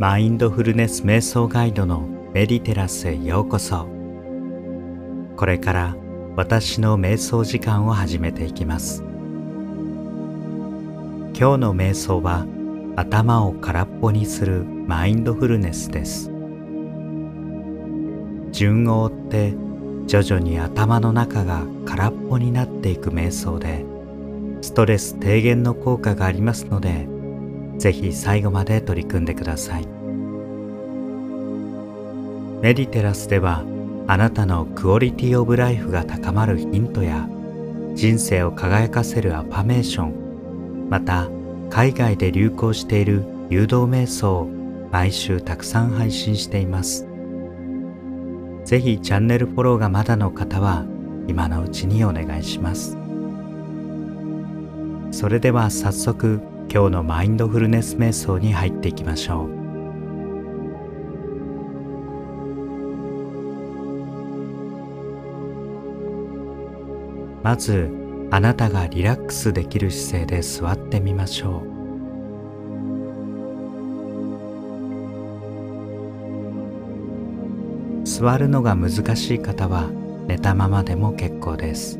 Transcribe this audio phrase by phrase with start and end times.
[0.00, 3.86] マインドフルネス瞑想ガイドのメディテラスへようこそ。
[5.36, 5.96] これから
[6.36, 9.02] 私の瞑想時間を始めていきます。
[11.38, 12.46] 今日の瞑想は
[12.96, 16.30] 頭を空っぽにするマインドフルネスです。
[18.52, 19.54] 順を追って
[20.06, 23.84] 徐々に頭の中が空っぽになっていく瞑想で
[24.62, 27.19] ストレス低減の効果がありますので
[27.80, 29.86] ぜひ最後まで取り組んでください。
[32.60, 33.64] メディテラスでは
[34.06, 37.26] あなたのクオリティオブライフが高まるヒントや
[37.94, 41.30] 人生を輝かせるアファメーションまた
[41.70, 44.46] 海外で流行している誘導瞑想を
[44.92, 47.06] 毎週たくさん配信しています。
[48.66, 50.84] ぜひチャンネルフォローがまだの方は
[51.28, 52.98] 今のうちにお願いします。
[55.12, 56.40] それでは早速
[56.72, 59.48] 今日のマインドフルネス瞑想に入っていきましょう。
[67.42, 67.90] まず
[68.30, 71.64] あなたがリラックスできる姿勢で座ってみましょ
[78.04, 78.06] う。
[78.06, 79.90] 座るのが難しい方は
[80.28, 81.98] 寝たままでも結構です。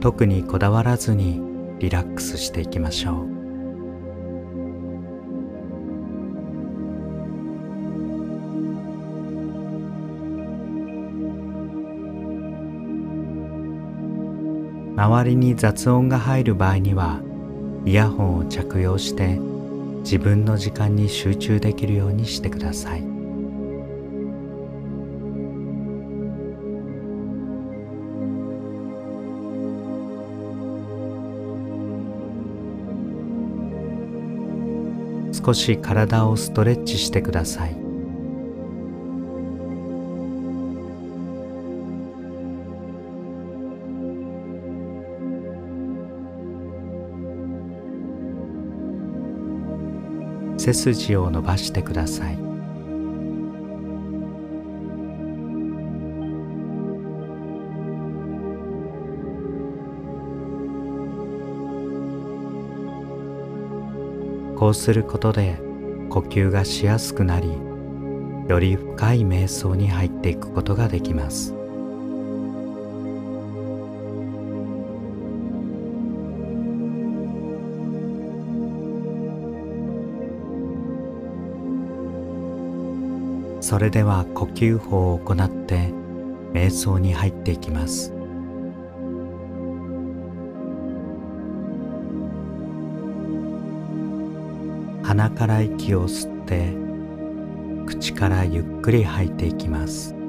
[0.00, 1.42] 特にこだわらずに
[1.78, 3.40] リラックスしていきましょう。
[14.96, 17.20] 周りに雑音が入る場合には
[17.86, 19.38] イヤホンを着用して
[20.00, 23.19] 自分の時間に集中できるようにしてください。
[35.44, 37.76] 少し体をストレッチしてください。
[50.58, 52.49] 背筋を伸ばしてください。
[64.70, 65.56] こうすることで
[66.10, 67.48] 呼吸がしやすくなり
[68.46, 71.56] より深い瞑想に入っていくことができます。
[83.60, 85.92] それでは呼吸法を行って
[86.52, 88.19] 瞑想に入っていきます。
[95.20, 96.72] 鼻から息を吸って
[97.86, 100.19] 口からゆっくり吐いていきます。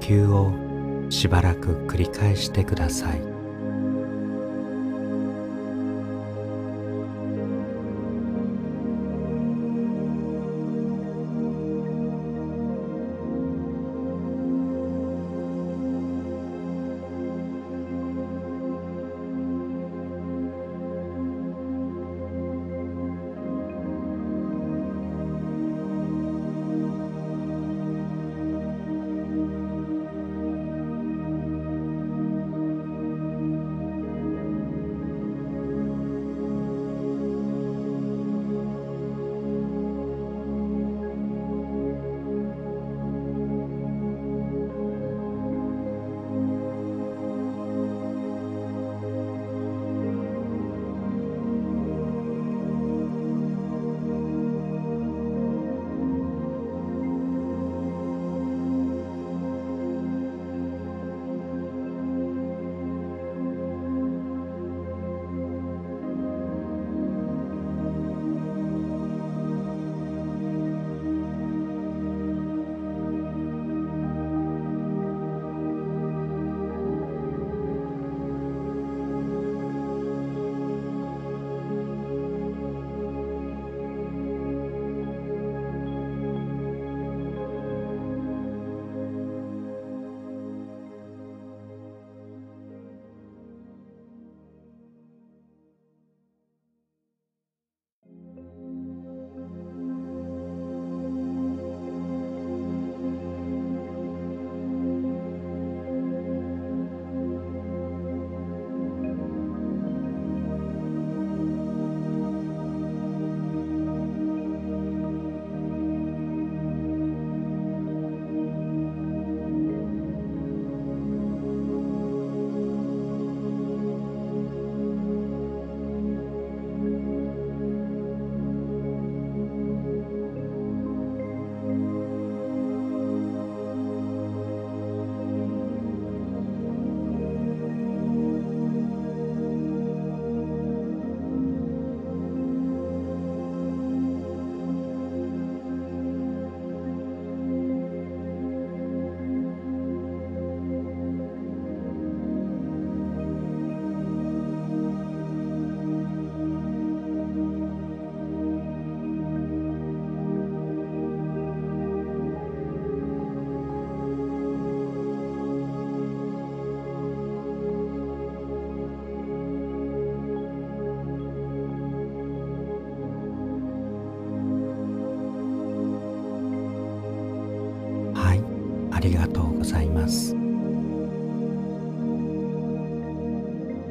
[0.00, 0.52] 吸を
[1.10, 3.37] しばらく繰り返してください。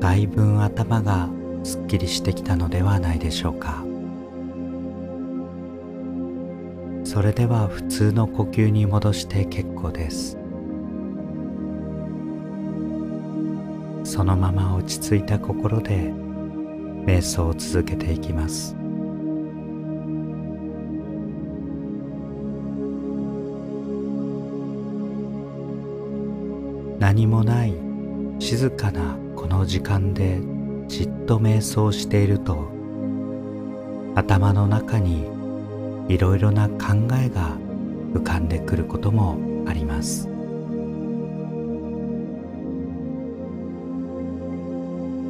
[0.00, 1.28] だいぶ頭が
[1.64, 3.84] すっきりしてきたのではないでしょうか。
[7.04, 10.38] それでは普通の呼吸に戻して結構です。
[14.04, 16.12] そのまま落ち着いた心で
[17.06, 18.76] 瞑想を続けていきます。
[26.98, 27.74] 何もない
[28.38, 29.16] 静かな
[29.58, 30.40] の時間で
[30.86, 32.68] じっと瞑想していると
[34.14, 35.26] 頭の中に
[36.06, 36.76] いろいろな考
[37.20, 37.56] えが
[38.14, 40.28] 浮かんでくることもあります。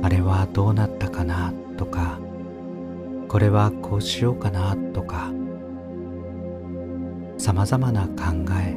[0.02, 2.20] あれはどうなったかなとか
[3.28, 5.32] これはこうしようかなとか
[7.36, 8.76] さまざまな考え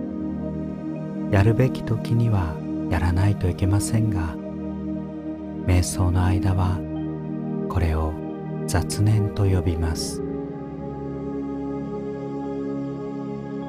[1.34, 2.56] やるべき時には
[2.90, 4.41] やらないといけませんが
[5.66, 6.80] 瞑想の間は
[7.70, 8.14] これを
[8.68, 10.22] 雑念と呼びます。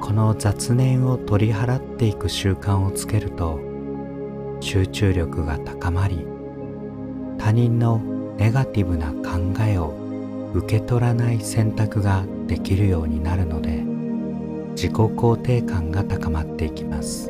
[0.03, 3.61] この雑念を取り払っていく習慣をつけると
[4.59, 6.27] 集中力が高まり
[7.37, 8.01] 他人の
[8.37, 9.93] ネガティブな考えを
[10.53, 13.81] 受け取らない選択ができるようになるので
[14.75, 17.22] 自己肯定感が高まっていきます。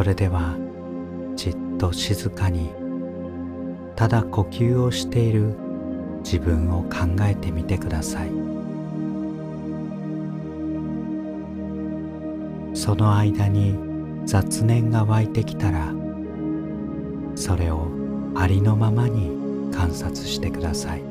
[0.00, 0.56] それでは
[1.36, 2.70] じっと静かに
[3.96, 5.54] ただ呼吸をしている
[6.24, 8.30] 自分を考えてみてください。
[12.72, 13.76] その間に
[14.24, 15.92] 雑念が湧いてきたら
[17.34, 17.88] それを
[18.34, 19.30] ありのままに
[19.70, 21.02] 観察してください。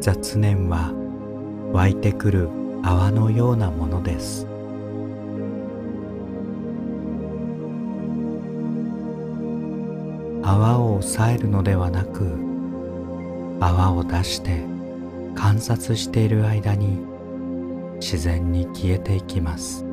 [0.00, 0.94] 雑念は
[1.74, 4.46] 湧いてくる泡のようなものです。
[10.42, 12.26] 泡を抑えるのではなく
[13.60, 14.64] 泡を出して
[15.36, 16.98] 観察している間に
[18.00, 19.84] 自然に消えていきます。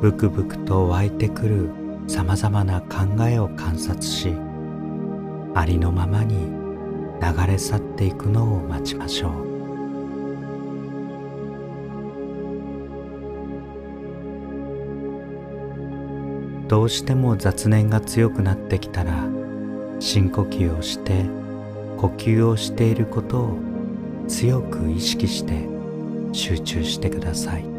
[0.00, 1.70] ブクブクと湧いてくる
[2.08, 4.34] さまざまな考えを観察し
[5.54, 6.63] ありのままに
[7.24, 9.54] 流れ去っていくのを待ちましょう。
[16.68, 19.26] どうしても雑念が強くなってきたら
[20.00, 21.24] 深呼吸をして
[21.98, 23.58] 呼吸をしていることを
[24.28, 25.66] 強く意識して
[26.32, 27.73] 集中してください。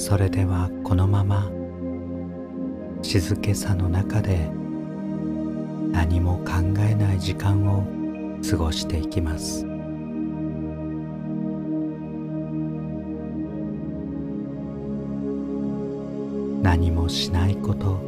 [0.00, 1.50] それではこのまま
[3.02, 4.50] 静けさの中で
[5.92, 7.84] 何も考えない時間を
[8.50, 9.66] 過ごしていきます。
[16.62, 18.00] 何もしないこと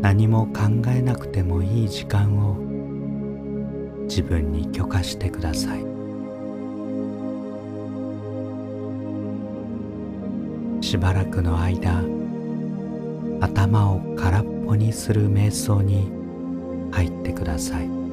[0.00, 2.54] 何も考えなくてもいい時間を
[4.04, 5.97] 自分に許可してください。
[10.88, 12.02] しばらくの間
[13.42, 16.10] 頭を空っぽにする瞑想に
[16.90, 18.07] 入ってください。